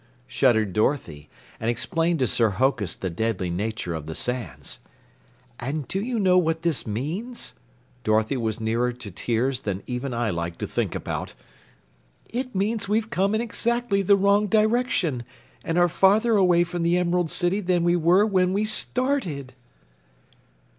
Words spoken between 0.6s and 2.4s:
Dorothy, and explained to